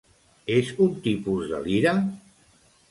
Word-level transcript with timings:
És 0.53 0.71
un 0.85 0.95
tipus 1.09 1.47
de 1.53 1.61
lira? 1.69 1.97